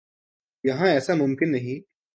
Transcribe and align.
یہاں 0.63 0.87
ایسا 0.87 1.13
ممکن 1.13 1.51
نہیں۔ 1.51 1.79